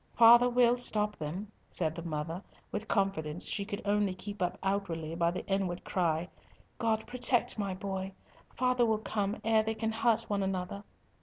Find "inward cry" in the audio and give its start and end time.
5.45-6.27